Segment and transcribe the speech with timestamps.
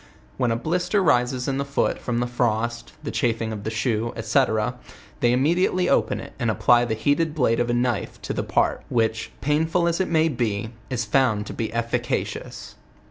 [0.37, 4.11] When a blister rises in the foot from the frost, the chafing of the shoe,
[4.19, 4.43] &c.,
[5.19, 8.41] they immediately open it, and apply the heat ed blade of a knife to the
[8.41, 12.73] part, which, painful as it may be, is found to l>e efficacious.